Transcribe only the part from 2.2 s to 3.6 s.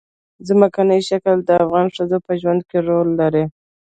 په ژوند کې رول لري.